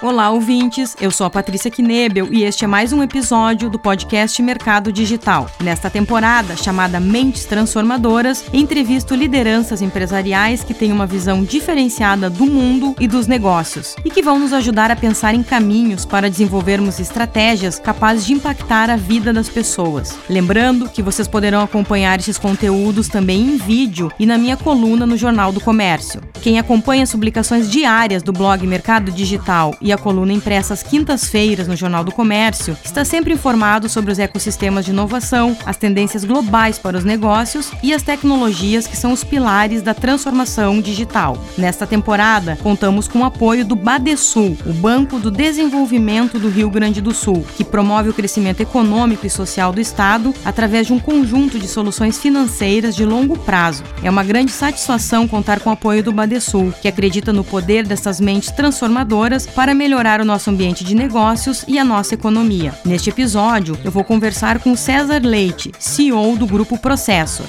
[0.00, 0.96] Olá, ouvintes!
[1.00, 5.50] Eu sou a Patrícia Knebel e este é mais um episódio do podcast Mercado Digital.
[5.60, 12.94] Nesta temporada, chamada Mentes Transformadoras, entrevisto lideranças empresariais que têm uma visão diferenciada do mundo
[13.00, 17.80] e dos negócios e que vão nos ajudar a pensar em caminhos para desenvolvermos estratégias
[17.80, 20.16] capazes de impactar a vida das pessoas.
[20.30, 25.16] Lembrando que vocês poderão acompanhar esses conteúdos também em vídeo e na minha coluna no
[25.16, 26.20] Jornal do Comércio.
[26.40, 31.68] Quem acompanha as publicações diárias do blog Mercado Digital e a coluna impressa às quintas-feiras
[31.68, 36.78] no Jornal do Comércio, está sempre informado sobre os ecossistemas de inovação, as tendências globais
[36.78, 41.38] para os negócios e as tecnologias que são os pilares da transformação digital.
[41.56, 47.00] Nesta temporada, contamos com o apoio do Badesul, o Banco do Desenvolvimento do Rio Grande
[47.00, 51.58] do Sul, que promove o crescimento econômico e social do Estado através de um conjunto
[51.58, 53.84] de soluções financeiras de longo prazo.
[54.02, 58.20] É uma grande satisfação contar com o apoio do Badesul, que acredita no poder dessas
[58.20, 62.74] mentes transformadoras para melhorar o nosso ambiente de negócios e a nossa economia.
[62.84, 67.44] Neste episódio, eu vou conversar com César Leite, CEO do Grupo Processo.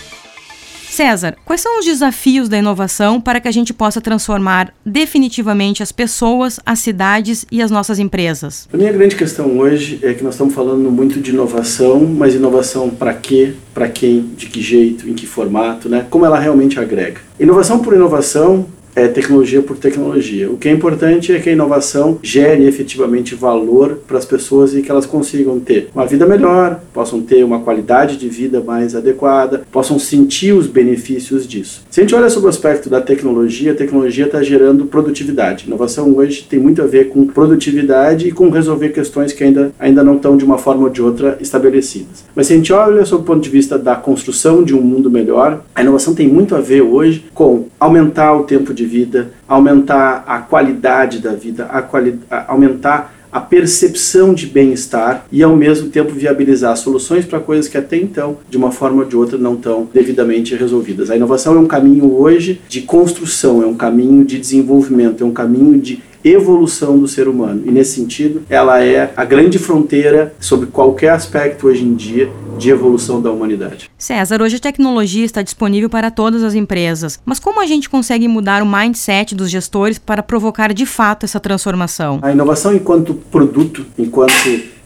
[0.89, 5.91] César, quais são os desafios da inovação para que a gente possa transformar definitivamente as
[5.91, 8.67] pessoas, as cidades e as nossas empresas?
[8.71, 12.89] A minha grande questão hoje é que nós estamos falando muito de inovação, mas inovação
[12.89, 16.05] para quê, para quem, de que jeito, em que formato, né?
[16.09, 17.21] Como ela realmente agrega.
[17.39, 20.49] Inovação por inovação é, tecnologia por tecnologia.
[20.49, 24.81] O que é importante é que a inovação gere efetivamente valor para as pessoas e
[24.81, 29.63] que elas consigam ter uma vida melhor, possam ter uma qualidade de vida mais adequada,
[29.71, 31.83] possam sentir os benefícios disso.
[31.89, 35.65] Se a gente olha sobre o aspecto da tecnologia, a tecnologia está gerando produtividade.
[35.67, 40.03] Inovação hoje tem muito a ver com produtividade e com resolver questões que ainda, ainda
[40.03, 42.23] não estão de uma forma ou de outra estabelecidas.
[42.35, 45.09] Mas se a gente olha sob o ponto de vista da construção de um mundo
[45.09, 50.23] melhor, a inovação tem muito a ver hoje com aumentar o tempo de vida, aumentar
[50.27, 56.11] a qualidade da vida, a quali aumentar a percepção de bem-estar e ao mesmo tempo
[56.11, 59.87] viabilizar soluções para coisas que até então, de uma forma ou de outra, não estão
[59.93, 61.11] devidamente resolvidas.
[61.11, 65.31] A inovação é um caminho hoje de construção, é um caminho de desenvolvimento, é um
[65.31, 67.63] caminho de evolução do ser humano.
[67.65, 72.69] E nesse sentido, ela é a grande fronteira sobre qualquer aspecto hoje em dia de
[72.69, 73.89] evolução da humanidade.
[73.97, 78.27] César, hoje a tecnologia está disponível para todas as empresas, mas como a gente consegue
[78.27, 82.19] mudar o mindset dos gestores para provocar de fato essa transformação?
[82.21, 84.33] A inovação enquanto produto, enquanto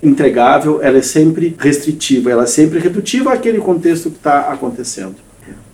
[0.01, 5.16] entregável, ela é sempre restritiva, ela é sempre redutiva àquele contexto que está acontecendo.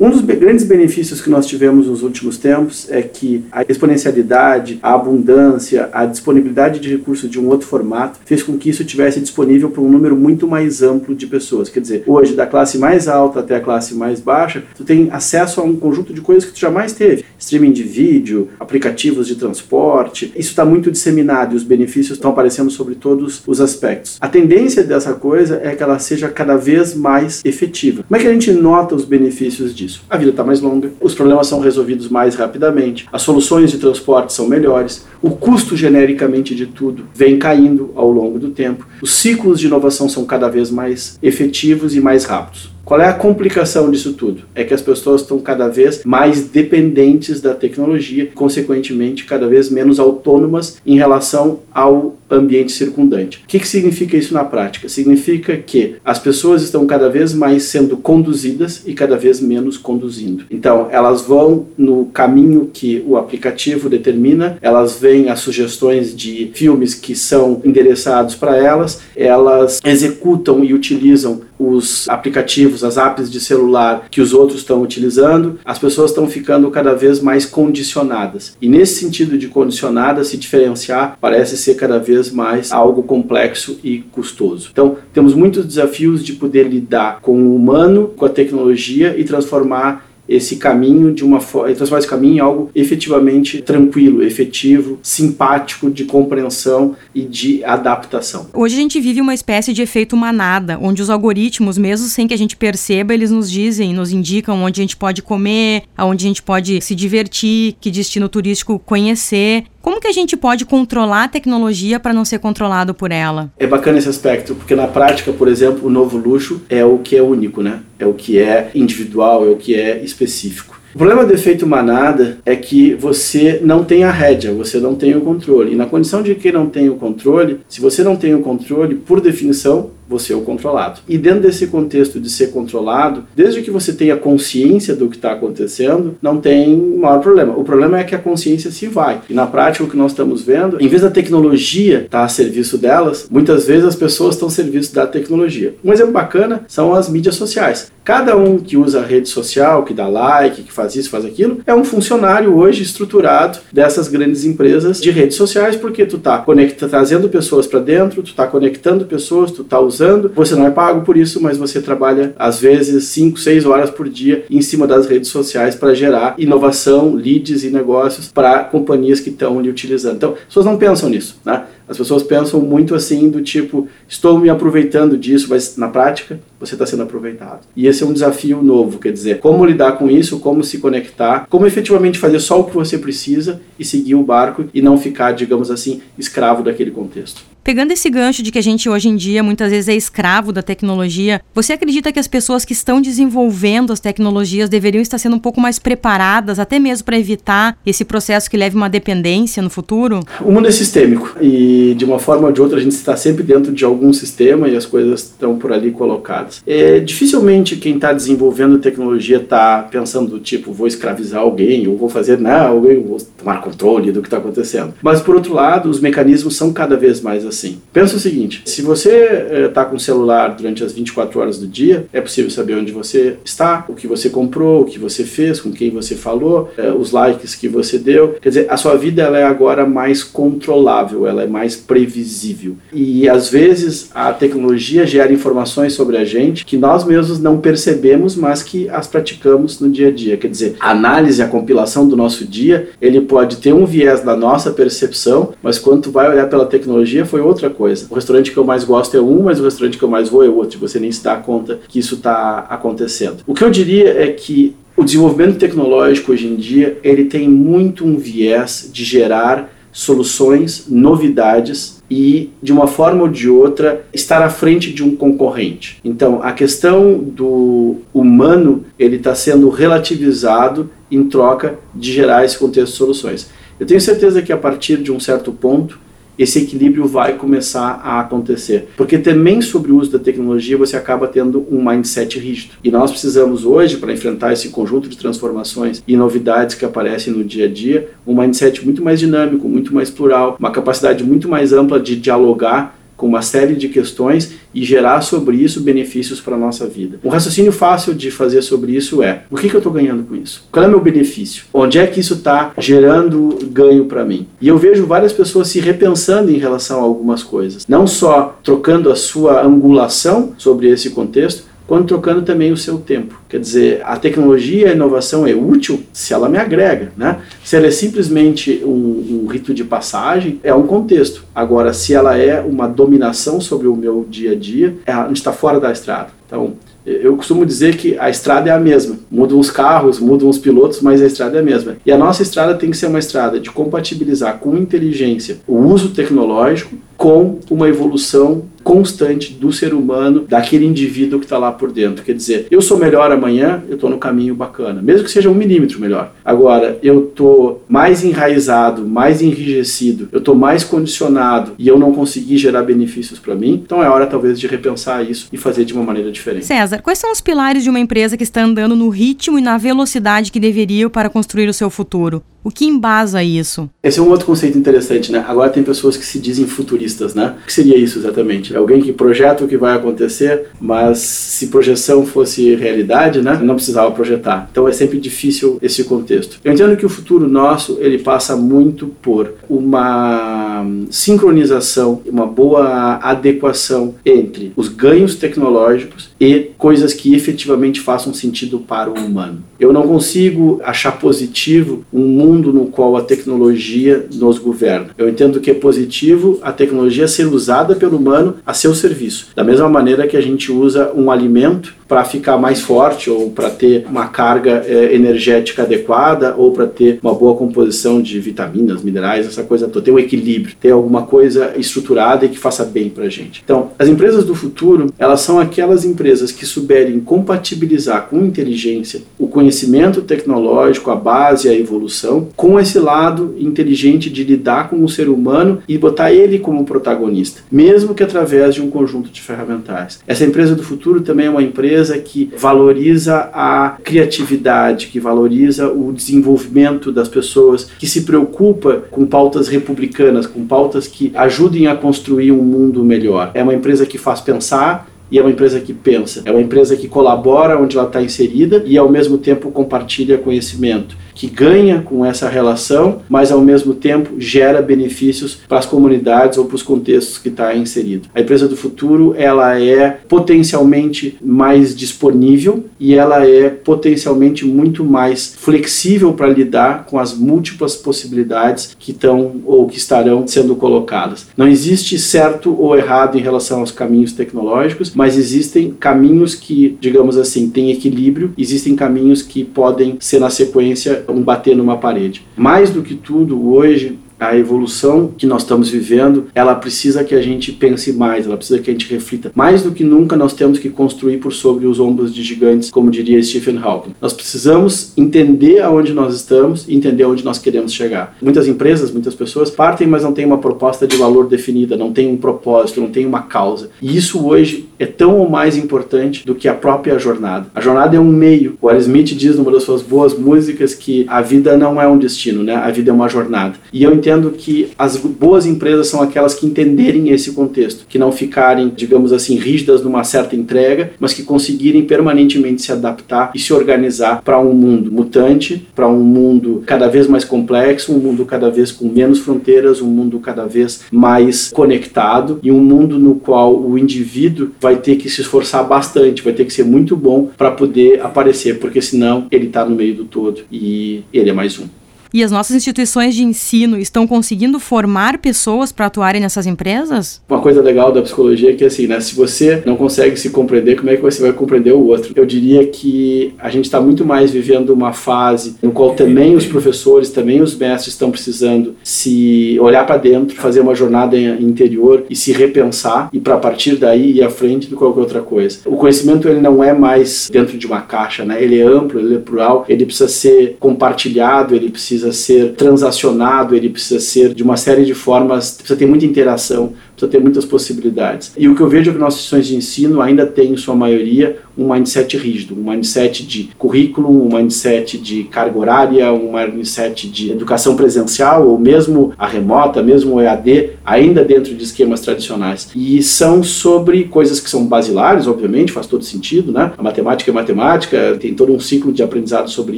[0.02, 4.94] Um dos grandes benefícios que nós tivemos nos últimos tempos é que a exponencialidade, a
[4.94, 9.70] abundância, a disponibilidade de recursos de um outro formato fez com que isso tivesse disponível
[9.70, 11.68] para um número muito mais amplo de pessoas.
[11.68, 15.60] Quer dizer, hoje, da classe mais alta até a classe mais baixa, tu tem acesso
[15.60, 17.26] a um conjunto de coisas que tu jamais teve.
[17.38, 22.72] Streaming de vídeo, aplicativos de transporte, isso está muito disseminado e os benefícios estão aparecendo
[22.72, 24.18] sobre todos os aspectos.
[24.22, 28.04] A tendência dessa coisa é que ela seja cada vez mais efetiva.
[28.08, 29.89] Como é que a gente nota os benefícios disso?
[29.90, 30.04] Disso.
[30.10, 34.32] A vida está mais longa, os problemas são resolvidos mais rapidamente, as soluções de transporte
[34.32, 39.60] são melhores, o custo genericamente de tudo vem caindo ao longo do tempo, os ciclos
[39.60, 42.70] de inovação são cada vez mais efetivos e mais rápidos.
[42.90, 44.42] Qual é a complicação disso tudo?
[44.56, 50.00] É que as pessoas estão cada vez mais dependentes da tecnologia, consequentemente, cada vez menos
[50.00, 53.44] autônomas em relação ao ambiente circundante.
[53.44, 54.90] O que, que significa isso na prática?
[54.90, 60.46] Significa que as pessoas estão cada vez mais sendo conduzidas e cada vez menos conduzindo.
[60.50, 66.96] Então, elas vão no caminho que o aplicativo determina, elas veem as sugestões de filmes
[66.96, 74.08] que são endereçados para elas, elas executam e utilizam os aplicativos, as apps de celular
[74.10, 78.56] que os outros estão utilizando, as pessoas estão ficando cada vez mais condicionadas.
[78.62, 84.00] E nesse sentido de condicionadas, se diferenciar parece ser cada vez mais algo complexo e
[84.12, 84.70] custoso.
[84.72, 90.09] Então, temos muitos desafios de poder lidar com o humano, com a tecnologia e transformar
[90.30, 96.06] esse caminho de uma forma, transformar esse caminho em algo efetivamente tranquilo, efetivo, simpático, de
[96.06, 98.48] compreensão e de adaptação.
[98.54, 102.34] Hoje a gente vive uma espécie de efeito manada, onde os algoritmos, mesmo sem que
[102.34, 106.28] a gente perceba, eles nos dizem, nos indicam onde a gente pode comer, aonde a
[106.28, 109.64] gente pode se divertir, que destino turístico conhecer.
[109.82, 113.52] Como que a gente pode controlar a tecnologia para não ser controlado por ela?
[113.58, 117.16] É bacana esse aspecto, porque na prática, por exemplo, o novo luxo é o que
[117.16, 117.80] é único, né?
[117.98, 120.80] É o que é individual, é o que é específico.
[120.94, 125.16] O problema do efeito manada é que você não tem a rédea, você não tem
[125.16, 125.74] o controle.
[125.74, 128.96] E na condição de que não tem o controle, se você não tem o controle,
[128.96, 131.02] por definição, você é o controlado.
[131.08, 135.34] E dentro desse contexto de ser controlado, desde que você tenha consciência do que está
[135.34, 137.56] acontecendo, não tem maior problema.
[137.56, 139.22] O problema é que a consciência se vai.
[139.30, 142.30] E na prática, o que nós estamos vendo, em vez da tecnologia estar tá a
[142.30, 145.76] serviço delas, muitas vezes as pessoas estão a serviço da tecnologia.
[145.84, 147.92] Um exemplo bacana são as mídias sociais.
[148.04, 151.60] Cada um que usa a rede social, que dá like, que faz isso, faz aquilo,
[151.68, 156.44] é um funcionário hoje estruturado dessas grandes empresas de redes sociais, porque tu está
[156.90, 159.99] trazendo pessoas para dentro, tu está conectando pessoas, tu está usando,
[160.34, 164.10] você não é pago por isso, mas você trabalha às vezes 5, 6 horas por
[164.10, 169.30] dia em cima das redes sociais para gerar inovação, leads e negócios para companhias que
[169.30, 170.16] estão lhe utilizando.
[170.16, 171.64] Então, as pessoas não pensam nisso, né?
[171.90, 176.76] As pessoas pensam muito assim do tipo, estou me aproveitando disso, mas na prática você
[176.76, 177.62] está sendo aproveitado.
[177.76, 181.48] E esse é um desafio novo, quer dizer, como lidar com isso, como se conectar,
[181.50, 185.32] como efetivamente fazer só o que você precisa e seguir o barco e não ficar,
[185.32, 187.42] digamos assim, escravo daquele contexto.
[187.64, 190.62] Pegando esse gancho de que a gente hoje em dia muitas vezes é escravo da
[190.62, 195.40] tecnologia, você acredita que as pessoas que estão desenvolvendo as tecnologias deveriam estar sendo um
[195.40, 200.22] pouco mais preparadas, até mesmo para evitar esse processo que leve uma dependência no futuro?
[200.42, 203.44] O mundo é sistêmico e de uma forma ou de outra a gente está sempre
[203.44, 206.62] dentro de algum sistema e as coisas estão por ali colocadas.
[206.66, 212.10] É, dificilmente quem está desenvolvendo tecnologia está pensando do tipo vou escravizar alguém ou vou
[212.10, 214.94] fazer não, eu vou tomar controle do que está acontecendo.
[215.02, 217.80] Mas por outro lado, os mecanismos são cada vez mais assim.
[217.92, 221.68] Pensa o seguinte: se você está eh, com o celular durante as 24 horas do
[221.68, 225.60] dia, é possível saber onde você está, o que você comprou, o que você fez,
[225.60, 228.36] com quem você falou, eh, os likes que você deu.
[228.42, 232.76] Quer dizer, a sua vida ela é agora mais controlável, ela é mais previsível.
[232.94, 238.36] E às vezes a tecnologia gera informações sobre a gente que nós mesmos não percebemos,
[238.36, 240.38] mas que as praticamos no dia a dia.
[240.38, 244.36] Quer dizer, a análise, a compilação do nosso dia, ele pode ter um viés da
[244.36, 248.08] nossa percepção, mas quando tu vai olhar pela tecnologia foi outra coisa.
[248.10, 250.44] O restaurante que eu mais gosto é um, mas o restaurante que eu mais vou
[250.44, 250.80] é outro.
[250.80, 253.44] Você nem se dá conta que isso está acontecendo.
[253.46, 258.06] O que eu diria é que o desenvolvimento tecnológico hoje em dia ele tem muito
[258.06, 264.50] um viés de gerar soluções, novidades e de uma forma ou de outra estar à
[264.50, 266.00] frente de um concorrente.
[266.06, 272.94] Então a questão do humano ele está sendo relativizado em troca de gerar esse contexto
[272.94, 273.50] de soluções.
[273.78, 276.00] Eu tenho certeza que a partir de um certo ponto
[276.40, 278.88] esse equilíbrio vai começar a acontecer.
[278.96, 282.76] Porque também sobre o uso da tecnologia você acaba tendo um mindset rígido.
[282.82, 287.44] E nós precisamos hoje, para enfrentar esse conjunto de transformações e novidades que aparecem no
[287.44, 291.74] dia a dia, um mindset muito mais dinâmico, muito mais plural, uma capacidade muito mais
[291.74, 296.58] ampla de dialogar com uma série de questões e gerar sobre isso benefícios para a
[296.58, 297.20] nossa vida.
[297.24, 300.36] Um raciocínio fácil de fazer sobre isso é: o que, que eu estou ganhando com
[300.36, 300.64] isso?
[300.72, 301.66] Qual é o meu benefício?
[301.74, 304.48] Onde é que isso está gerando ganho para mim?
[304.62, 309.12] E eu vejo várias pessoas se repensando em relação a algumas coisas, não só trocando
[309.12, 313.42] a sua angulação sobre esse contexto, quando trocando também o seu tempo.
[313.50, 317.40] Quer dizer, a tecnologia, a inovação é útil se ela me agrega, né?
[317.64, 321.44] Se ela é simplesmente um, um rito de passagem, é um contexto.
[321.54, 325.38] Agora, se ela é uma dominação sobre o meu dia a dia, é, a gente
[325.38, 326.30] está fora da estrada.
[326.46, 329.18] Então, eu costumo dizer que a estrada é a mesma.
[329.32, 331.98] Mudam os carros, mudam os pilotos, mas a estrada é a mesma.
[332.06, 336.10] E a nossa estrada tem que ser uma estrada de compatibilizar com inteligência o uso
[336.10, 342.24] tecnológico com uma evolução constante do ser humano, daquele indivíduo que está lá por dentro.
[342.24, 345.54] Quer dizer, eu sou melhor amanhã, eu estou no caminho bacana, mesmo que seja um
[345.54, 346.34] milímetro melhor.
[346.44, 352.58] Agora, eu estou mais enraizado, mais enrijecido, eu estou mais condicionado e eu não consegui
[352.58, 356.02] gerar benefícios para mim, então é hora talvez de repensar isso e fazer de uma
[356.02, 356.66] maneira diferente.
[356.66, 359.78] César, quais são os pilares de uma empresa que está andando no ritmo e na
[359.78, 362.42] velocidade que deveria para construir o seu futuro?
[362.64, 363.90] O que embasa isso?
[364.04, 365.44] Esse é um outro conceito interessante, né?
[365.48, 367.56] Agora tem pessoas que se dizem futuristas, né?
[367.64, 368.74] O que seria isso exatamente?
[368.74, 373.58] É alguém que projeta o que vai acontecer, mas se projeção fosse realidade, né?
[373.64, 374.68] Não precisava projetar.
[374.72, 376.60] Então é sempre difícil esse contexto.
[376.64, 384.16] Eu entendo que o futuro nosso, ele passa muito por uma sincronização, uma boa adequação
[384.26, 389.64] entre os ganhos tecnológicos e coisas que efetivamente façam sentido para o humano.
[389.80, 395.10] Eu não consigo achar positivo um mundo no qual a tecnologia nos governa.
[395.18, 399.48] Eu entendo que é positivo a tecnologia ser usada pelo humano a seu serviço.
[399.56, 403.70] Da mesma maneira que a gente usa um alimento para ficar mais forte ou para
[403.70, 409.46] ter uma carga é, energética adequada ou para ter uma boa composição de vitaminas, minerais,
[409.46, 413.26] essa coisa toda, ter um equilíbrio, ter alguma coisa estruturada e que faça bem para
[413.26, 413.62] a gente.
[413.64, 419.48] Então, as empresas do futuro, elas são aquelas empresas que souberem compatibilizar com inteligência o
[419.48, 425.30] conhecimento tecnológico, a base, a evolução, com esse lado inteligente de lidar com o ser
[425.30, 430.20] humano e botar ele como protagonista, mesmo que através de um conjunto de ferramentais.
[430.26, 436.14] Essa empresa do futuro também é uma empresa que valoriza a criatividade, que valoriza o
[436.14, 442.52] desenvolvimento das pessoas, que se preocupa com pautas republicanas, com pautas que ajudem a construir
[442.52, 443.52] um mundo melhor.
[443.54, 446.96] É uma empresa que faz pensar, e é uma empresa que pensa, é uma empresa
[446.96, 452.26] que colabora onde ela está inserida e ao mesmo tempo compartilha conhecimento que ganha com
[452.26, 457.38] essa relação, mas ao mesmo tempo gera benefícios para as comunidades ou para os contextos
[457.38, 458.28] que está inserido.
[458.36, 465.56] A empresa do futuro ela é potencialmente mais disponível e ela é potencialmente muito mais
[465.58, 471.48] flexível para lidar com as múltiplas possibilidades que estão ou que estarão sendo colocadas.
[471.56, 477.38] Não existe certo ou errado em relação aos caminhos tecnológicos, mas existem caminhos que, digamos
[477.38, 482.46] assim, têm equilíbrio, existem caminhos que podem ser na sequência um bater numa parede.
[482.56, 487.42] Mais do que tudo, hoje, a evolução que nós estamos vivendo, ela precisa que a
[487.42, 489.52] gente pense mais, ela precisa que a gente reflita.
[489.54, 493.12] Mais do que nunca, nós temos que construir por sobre os ombros de gigantes, como
[493.12, 494.14] diria Stephen Hawking.
[494.22, 498.38] Nós precisamos entender aonde nós estamos e entender aonde nós queremos chegar.
[498.42, 502.32] Muitas empresas, muitas pessoas partem, mas não têm uma proposta de valor definida, não tem
[502.32, 503.90] um propósito, não tem uma causa.
[504.02, 507.68] E isso hoje é tão ou mais importante do que a própria jornada.
[507.74, 508.78] A jornada é um meio.
[508.82, 512.64] O Smith diz numa das suas boas músicas que a vida não é um destino,
[512.64, 512.76] né?
[512.76, 513.76] A vida é uma jornada.
[513.92, 518.20] E eu entendo entendo que as boas empresas são aquelas que entenderem esse contexto, que
[518.20, 523.60] não ficarem, digamos assim, rígidas numa certa entrega, mas que conseguirem permanentemente se adaptar e
[523.60, 528.46] se organizar para um mundo mutante, para um mundo cada vez mais complexo, um mundo
[528.46, 533.36] cada vez com menos fronteiras, um mundo cada vez mais conectado e um mundo no
[533.36, 537.50] qual o indivíduo vai ter que se esforçar bastante, vai ter que ser muito bom
[537.58, 541.80] para poder aparecer, porque senão ele está no meio do todo e ele é mais
[541.80, 541.99] um.
[542.32, 547.42] E as nossas instituições de ensino estão conseguindo formar pessoas para atuarem nessas empresas?
[547.50, 550.96] Uma coisa legal da psicologia é que assim, né, se você não consegue se compreender,
[550.96, 552.32] como é que você vai compreender o outro?
[552.36, 556.68] Eu diria que a gente está muito mais vivendo uma fase no qual também os
[556.68, 562.36] professores, também os mestres estão precisando se olhar para dentro, fazer uma jornada interior e
[562.36, 565.80] se repensar e para partir daí ir à frente do qualquer outra coisa.
[565.86, 568.62] O conhecimento ele não é mais dentro de uma caixa, né?
[568.62, 573.76] Ele é amplo, ele é plural, ele precisa ser compartilhado, ele precisa precisa ser transacionado,
[573.76, 577.66] ele precisa ser de uma série de formas, precisa ter muita interação, precisa ter muitas
[577.66, 578.54] possibilidades.
[578.58, 580.96] E o que eu vejo é que nossas instituições de ensino ainda têm, em sua
[580.96, 587.30] maioria, um mindset rígido, um mindset de currículo, um mindset de carga horária, um mindset
[587.30, 592.90] de educação presencial ou mesmo a remota, mesmo o EAD, ainda dentro de esquemas tradicionais.
[592.96, 596.92] E são sobre coisas que são basilares, obviamente, faz todo sentido, né?
[596.98, 599.98] A matemática é matemática, tem todo um ciclo de aprendizado sobre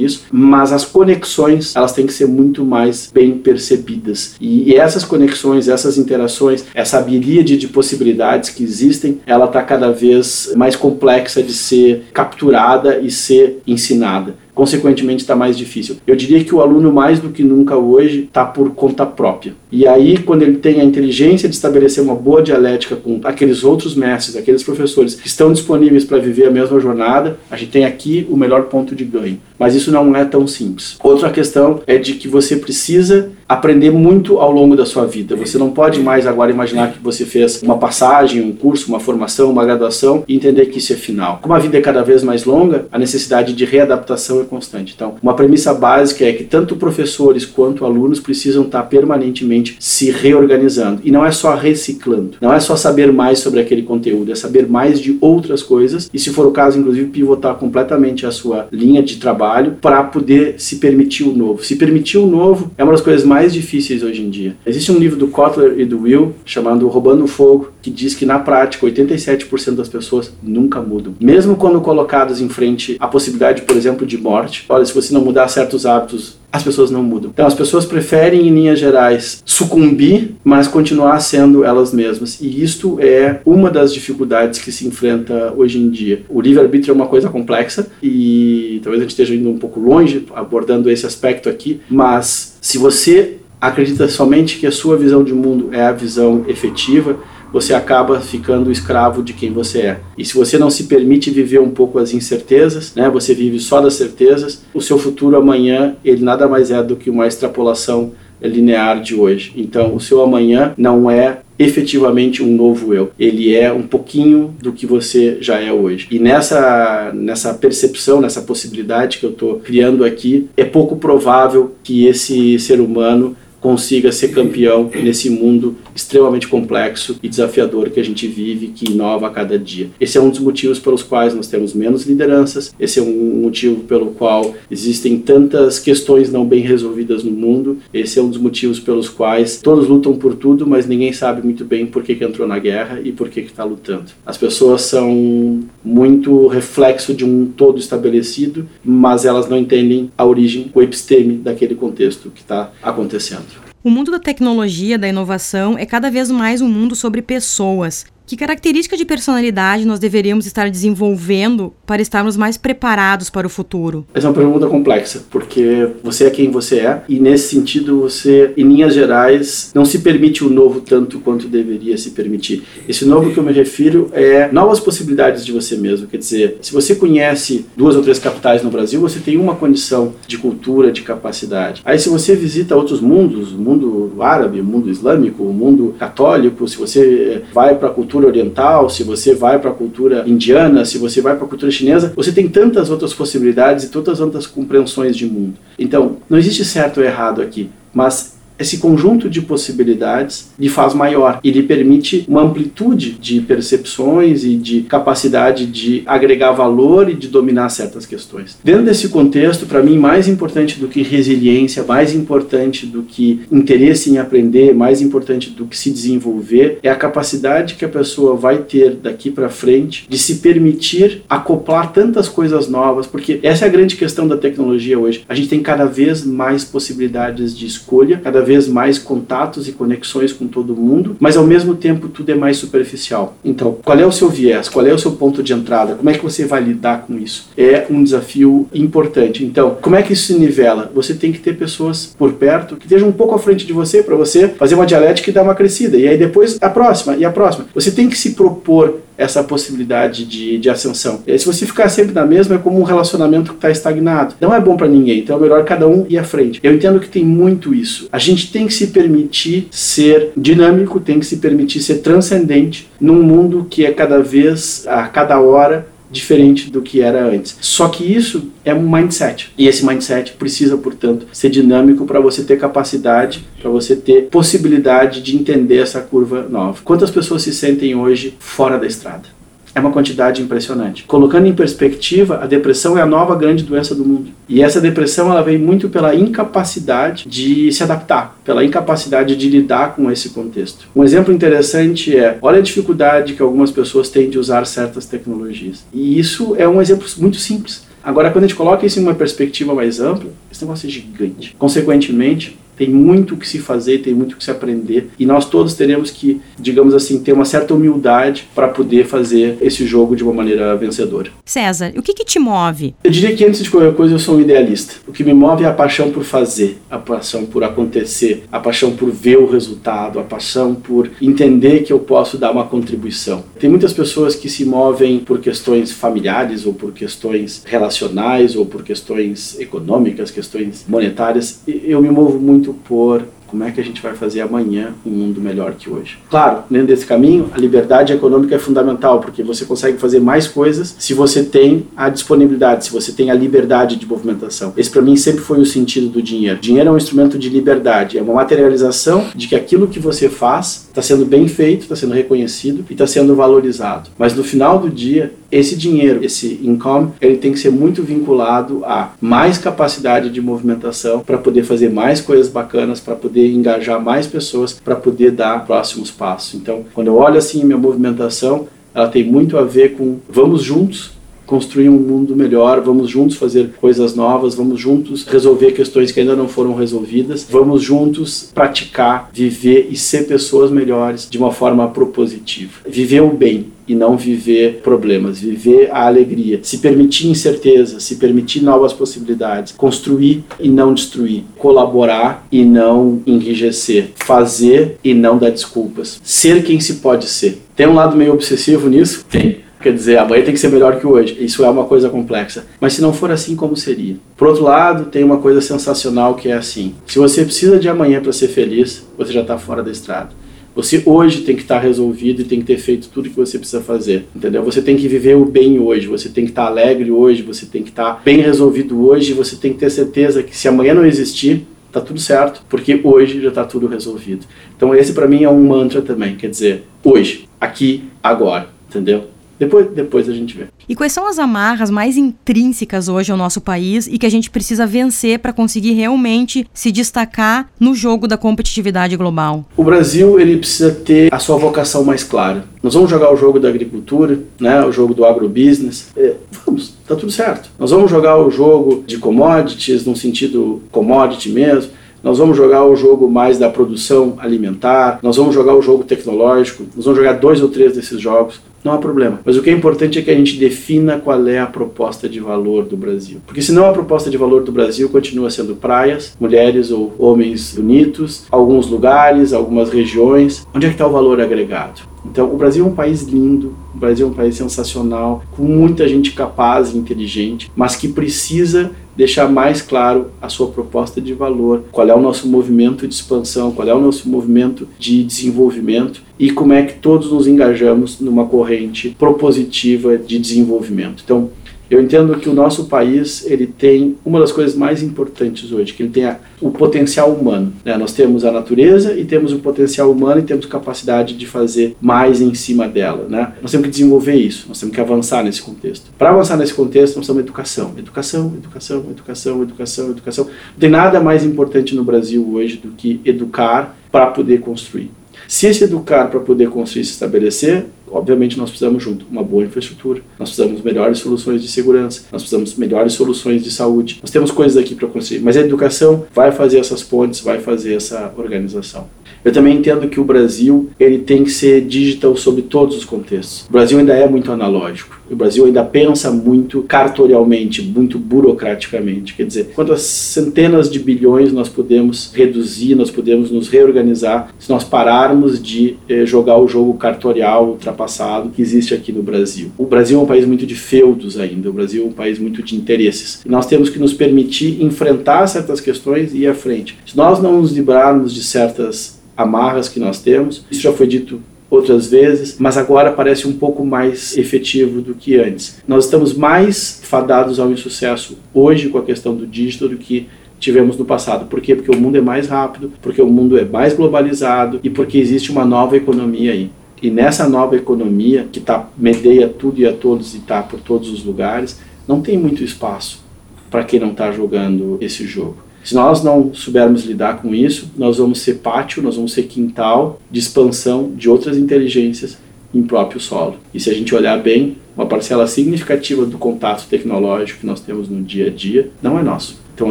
[0.00, 4.36] isso, mas as conexões, elas têm que ser muito mais bem percebidas.
[4.40, 10.52] E, essas conexões, essas interações, essa miríade de possibilidades que existem, ela está cada vez
[10.56, 15.96] mais complexa de ser capturada e ser ensinada consequentemente está mais difícil.
[16.06, 19.54] Eu diria que o aluno, mais do que nunca hoje, está por conta própria.
[19.70, 23.94] E aí, quando ele tem a inteligência de estabelecer uma boa dialética com aqueles outros
[23.94, 28.26] mestres, aqueles professores que estão disponíveis para viver a mesma jornada, a gente tem aqui
[28.30, 29.38] o melhor ponto de ganho.
[29.58, 30.96] Mas isso não é tão simples.
[31.02, 35.36] Outra questão é de que você precisa aprender muito ao longo da sua vida.
[35.36, 39.50] Você não pode mais agora imaginar que você fez uma passagem, um curso, uma formação,
[39.50, 41.38] uma graduação e entender que isso é final.
[41.40, 44.92] Como a vida é cada vez mais longa, a necessidade de readaptação é constante.
[44.94, 51.00] Então, uma premissa básica é que tanto professores quanto alunos precisam estar permanentemente se reorganizando.
[51.02, 54.68] E não é só reciclando, não é só saber mais sobre aquele conteúdo, é saber
[54.68, 59.02] mais de outras coisas e, se for o caso, inclusive, pivotar completamente a sua linha
[59.02, 61.64] de trabalho para poder se permitir o novo.
[61.64, 64.54] Se permitir o novo é uma das coisas mais difíceis hoje em dia.
[64.66, 68.26] Existe um livro do Kotler e do Will chamado Roubando o Fogo, que diz que
[68.26, 71.14] na prática 87% das pessoas nunca mudam.
[71.18, 74.64] Mesmo quando colocadas em frente à possibilidade, por exemplo, de morte.
[74.68, 77.30] Olha, se você não mudar certos hábitos, as pessoas não mudam.
[77.32, 82.40] Então as pessoas preferem, em linhas gerais, sucumbir, mas continuar sendo elas mesmas.
[82.40, 86.22] E isto é uma das dificuldades que se enfrenta hoje em dia.
[86.28, 90.26] O livre-arbítrio é uma coisa complexa e talvez a gente esteja indo um pouco longe
[90.34, 95.68] abordando esse aspecto aqui, mas se você acredita somente que a sua visão de mundo
[95.72, 97.16] é a visão efetiva,
[97.52, 100.00] você acaba ficando escravo de quem você é.
[100.16, 103.80] E se você não se permite viver um pouco as incertezas, né, você vive só
[103.80, 109.00] das certezas, o seu futuro amanhã, ele nada mais é do que uma extrapolação linear
[109.00, 109.52] de hoje.
[109.56, 113.12] Então, o seu amanhã não é efetivamente um novo eu.
[113.18, 116.08] Ele é um pouquinho do que você já é hoje.
[116.10, 122.06] E nessa, nessa percepção, nessa possibilidade que eu estou criando aqui, é pouco provável que
[122.06, 128.26] esse ser humano consiga ser campeão nesse mundo extremamente complexo e desafiador que a gente
[128.26, 129.88] vive, que inova a cada dia.
[130.00, 133.84] Esse é um dos motivos pelos quais nós temos menos lideranças, esse é um motivo
[133.84, 138.80] pelo qual existem tantas questões não bem resolvidas no mundo, esse é um dos motivos
[138.80, 142.48] pelos quais todos lutam por tudo, mas ninguém sabe muito bem por que, que entrou
[142.48, 144.06] na guerra e por que está lutando.
[144.26, 150.70] As pessoas são muito reflexo de um todo estabelecido, mas elas não entendem a origem,
[150.74, 153.51] o episteme daquele contexto que está acontecendo.
[153.84, 158.06] O mundo da tecnologia, da inovação, é cada vez mais um mundo sobre pessoas.
[158.32, 164.06] Que característica de personalidade nós deveríamos estar desenvolvendo para estarmos mais preparados para o futuro?
[164.14, 168.54] Essa é uma pergunta complexa, porque você é quem você é e nesse sentido você,
[168.56, 172.62] em linhas gerais, não se permite o novo tanto quanto deveria se permitir.
[172.88, 176.06] Esse novo que eu me refiro é novas possibilidades de você mesmo.
[176.06, 180.14] Quer dizer, se você conhece duas ou três capitais no Brasil, você tem uma condição
[180.26, 181.82] de cultura, de capacidade.
[181.84, 186.66] Aí se você visita outros mundos, o mundo árabe, o mundo islâmico, o mundo católico,
[186.66, 190.84] se você vai para a cultura cultura oriental, se você vai para a cultura indiana,
[190.84, 194.46] se você vai para a cultura chinesa, você tem tantas outras possibilidades e tantas outras
[194.46, 195.54] compreensões de mundo.
[195.78, 201.40] Então, não existe certo ou errado aqui, mas esse conjunto de possibilidades lhe faz maior
[201.42, 207.28] e lhe permite uma amplitude de percepções e de capacidade de agregar valor e de
[207.28, 208.58] dominar certas questões.
[208.62, 214.10] Dentro desse contexto, para mim, mais importante do que resiliência, mais importante do que interesse
[214.10, 218.58] em aprender, mais importante do que se desenvolver, é a capacidade que a pessoa vai
[218.58, 223.72] ter daqui para frente de se permitir acoplar tantas coisas novas, porque essa é a
[223.72, 225.24] grande questão da tecnologia hoje.
[225.28, 230.32] A gente tem cada vez mais possibilidades de escolha, cada vez mais contatos e conexões
[230.32, 233.36] com todo mundo, mas ao mesmo tempo tudo é mais superficial.
[233.44, 234.68] Então, qual é o seu viés?
[234.68, 235.94] Qual é o seu ponto de entrada?
[235.94, 237.48] Como é que você vai lidar com isso?
[237.56, 239.44] É um desafio importante.
[239.44, 240.90] Então, como é que isso se nivela?
[240.94, 244.02] Você tem que ter pessoas por perto que estejam um pouco à frente de você
[244.02, 245.96] para você fazer uma dialética e dar uma crescida.
[245.96, 247.66] E aí depois a próxima e a próxima.
[247.74, 251.22] Você tem que se propor essa possibilidade de, de ascensão.
[251.26, 254.34] E se você ficar sempre na mesma, é como um relacionamento que está estagnado.
[254.40, 256.60] Não é bom para ninguém, então é melhor cada um ir à frente.
[256.62, 258.08] Eu entendo que tem muito isso.
[258.12, 263.22] A gente tem que se permitir ser dinâmico, tem que se permitir ser transcendente num
[263.22, 267.56] mundo que é cada vez, a cada hora, diferente do que era antes.
[267.60, 269.50] Só que isso é um mindset.
[269.56, 275.22] E esse mindset precisa, portanto, ser dinâmico para você ter capacidade, para você ter possibilidade
[275.22, 276.80] de entender essa curva nova.
[276.84, 279.41] Quantas pessoas se sentem hoje fora da estrada?
[279.74, 281.04] É uma quantidade impressionante.
[281.04, 284.30] Colocando em perspectiva, a depressão é a nova grande doença do mundo.
[284.48, 289.94] E essa depressão ela vem muito pela incapacidade de se adaptar, pela incapacidade de lidar
[289.94, 290.86] com esse contexto.
[290.94, 295.84] Um exemplo interessante é, olha a dificuldade que algumas pessoas têm de usar certas tecnologias.
[295.92, 297.90] E isso é um exemplo muito simples.
[298.04, 301.54] Agora, quando a gente coloca isso em uma perspectiva mais ampla, esse negócio é gigante.
[301.56, 305.48] Consequentemente, tem muito o que se fazer, tem muito o que se aprender e nós
[305.48, 310.22] todos teremos que, digamos assim, ter uma certa humildade para poder fazer esse jogo de
[310.22, 311.30] uma maneira vencedora.
[311.44, 312.94] César, o que, que te move?
[313.04, 314.94] Eu diria que antes de qualquer coisa eu sou um idealista.
[315.06, 318.92] O que me move é a paixão por fazer, a paixão por acontecer, a paixão
[318.92, 323.44] por ver o resultado, a paixão por entender que eu posso dar uma contribuição.
[323.58, 328.82] Tem muitas pessoas que se movem por questões familiares ou por questões relacionais ou por
[328.82, 331.60] questões econômicas, questões monetárias.
[331.66, 335.10] Eu me movo muito muito por como é que a gente vai fazer amanhã um
[335.10, 336.16] mundo melhor que hoje.
[336.30, 340.96] Claro, dentro desse caminho, a liberdade econômica é fundamental, porque você consegue fazer mais coisas
[340.98, 344.72] se você tem a disponibilidade, se você tem a liberdade de movimentação.
[344.74, 346.58] Esse para mim sempre foi o sentido do dinheiro.
[346.60, 350.86] Dinheiro é um instrumento de liberdade, é uma materialização de que aquilo que você faz
[350.88, 354.08] está sendo bem feito, está sendo reconhecido e está sendo valorizado.
[354.16, 358.82] Mas no final do dia, esse dinheiro, esse income, ele tem que ser muito vinculado
[358.86, 364.26] a mais capacidade de movimentação para poder fazer mais coisas bacanas, para poder engajar mais
[364.26, 366.54] pessoas, para poder dar próximos passos.
[366.54, 371.12] Então, quando eu olho assim minha movimentação, ela tem muito a ver com vamos juntos
[371.46, 376.36] construir um mundo melhor, vamos juntos fazer coisas novas, vamos juntos resolver questões que ainda
[376.36, 382.72] não foram resolvidas, vamos juntos praticar, viver e ser pessoas melhores de uma forma propositiva.
[382.88, 388.62] Viver o bem e não viver problemas, viver a alegria, se permitir incerteza, se permitir
[388.62, 396.20] novas possibilidades, construir e não destruir, colaborar e não enrijecer, fazer e não dar desculpas,
[396.22, 397.60] ser quem se pode ser.
[397.74, 399.24] Tem um lado meio obsessivo nisso?
[399.28, 401.36] Tem Quer dizer, amanhã tem que ser melhor que hoje.
[401.40, 402.66] Isso é uma coisa complexa.
[402.80, 404.16] Mas se não for assim, como seria?
[404.36, 408.20] Por outro lado, tem uma coisa sensacional que é assim: se você precisa de amanhã
[408.20, 410.30] para ser feliz, você já está fora da estrada.
[410.74, 413.58] Você hoje tem que estar tá resolvido e tem que ter feito tudo que você
[413.58, 414.62] precisa fazer, entendeu?
[414.62, 417.66] Você tem que viver o bem hoje, você tem que estar tá alegre hoje, você
[417.66, 420.94] tem que estar tá bem resolvido hoje, você tem que ter certeza que se amanhã
[420.94, 424.46] não existir, tá tudo certo, porque hoje já está tudo resolvido.
[424.74, 429.31] Então esse para mim é um mantra também, quer dizer, hoje, aqui, agora, entendeu?
[429.62, 430.64] Depois, depois a gente vê.
[430.88, 434.50] E quais são as amarras mais intrínsecas hoje ao nosso país e que a gente
[434.50, 439.64] precisa vencer para conseguir realmente se destacar no jogo da competitividade global?
[439.76, 442.64] O Brasil ele precisa ter a sua vocação mais clara.
[442.82, 446.08] Nós vamos jogar o jogo da agricultura, né, o jogo do agrobusiness.
[446.16, 446.34] É,
[446.66, 447.70] vamos, tá tudo certo.
[447.78, 452.94] Nós vamos jogar o jogo de commodities, no sentido commodity mesmo nós vamos jogar o
[452.94, 457.60] jogo mais da produção alimentar, nós vamos jogar o jogo tecnológico, nós vamos jogar dois
[457.60, 458.60] ou três desses jogos.
[458.84, 459.40] Não há problema.
[459.44, 462.40] Mas o que é importante é que a gente defina qual é a proposta de
[462.40, 463.40] valor do Brasil.
[463.46, 468.44] Porque senão a proposta de valor do Brasil continua sendo praias, mulheres ou homens bonitos,
[468.50, 470.66] alguns lugares, algumas regiões.
[470.74, 472.12] Onde é que está o valor agregado?
[472.24, 476.06] Então, o Brasil é um país lindo, o Brasil é um país sensacional, com muita
[476.06, 481.84] gente capaz e inteligente, mas que precisa deixar mais claro a sua proposta de valor,
[481.92, 486.50] qual é o nosso movimento de expansão, qual é o nosso movimento de desenvolvimento e
[486.50, 491.22] como é que todos nos engajamos numa corrente propositiva de desenvolvimento.
[491.24, 491.50] Então,
[491.92, 496.02] eu entendo que o nosso país ele tem uma das coisas mais importantes hoje, que
[496.02, 497.70] ele tem a, o potencial humano.
[497.84, 497.98] Né?
[497.98, 502.40] Nós temos a natureza e temos o potencial humano e temos capacidade de fazer mais
[502.40, 503.26] em cima dela.
[503.28, 503.52] Né?
[503.60, 506.10] Nós temos que desenvolver isso, nós temos que avançar nesse contexto.
[506.16, 507.92] Para avançar nesse contexto, nós temos educação.
[507.98, 510.44] Educação, educação, educação, educação, educação.
[510.46, 515.10] Não tem nada mais importante no Brasil hoje do que educar para poder construir.
[515.46, 520.20] Se esse educar para poder construir se estabelecer, obviamente nós precisamos junto uma boa infraestrutura,
[520.38, 524.18] nós precisamos melhores soluções de segurança, nós precisamos melhores soluções de saúde.
[524.22, 527.94] Nós temos coisas aqui para construir, mas a educação vai fazer essas pontes, vai fazer
[527.94, 529.08] essa organização.
[529.44, 533.66] Eu também entendo que o Brasil ele tem que ser digital sobre todos os contextos.
[533.68, 535.20] O Brasil ainda é muito analógico.
[535.32, 539.34] O Brasil ainda pensa muito cartorialmente, muito burocraticamente.
[539.34, 544.84] Quer dizer, quantas centenas de bilhões nós podemos reduzir, nós podemos nos reorganizar se nós
[544.84, 549.70] pararmos de eh, jogar o jogo cartorial ultrapassado que existe aqui no Brasil.
[549.78, 551.70] O Brasil é um país muito de feudos ainda.
[551.70, 553.40] O Brasil é um país muito de interesses.
[553.44, 556.98] E nós temos que nos permitir enfrentar certas questões e ir à frente.
[557.06, 560.64] Se nós não nos livrarmos de certas amarras que nós temos.
[560.70, 561.40] Isso já foi dito
[561.72, 565.82] outras vezes, mas agora parece um pouco mais efetivo do que antes.
[565.88, 570.28] Nós estamos mais fadados ao insucesso hoje com a questão do digital do que
[570.60, 571.46] tivemos no passado.
[571.46, 571.74] Por quê?
[571.74, 575.50] Porque o mundo é mais rápido, porque o mundo é mais globalizado e porque existe
[575.50, 576.70] uma nova economia aí.
[577.00, 581.08] E nessa nova economia, que tá, medeia tudo e a todos e está por todos
[581.10, 583.24] os lugares, não tem muito espaço
[583.70, 585.56] para quem não está jogando esse jogo.
[585.84, 590.20] Se nós não soubermos lidar com isso, nós vamos ser pátio, nós vamos ser quintal
[590.30, 592.38] de expansão de outras inteligências
[592.72, 593.56] em próprio solo.
[593.74, 598.08] E se a gente olhar bem, uma parcela significativa do contato tecnológico que nós temos
[598.08, 599.58] no dia a dia não é nosso.
[599.74, 599.90] Então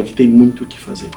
[0.00, 1.10] aqui tem muito o que fazer.